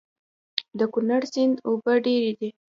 [0.79, 2.49] د کونړ سيند اوبه ډېرې دي